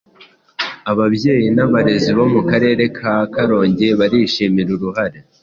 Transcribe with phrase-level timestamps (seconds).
[0.91, 5.19] Ababyeyi n’abarezi bo mu Karere ka Karongi barishimira uruhare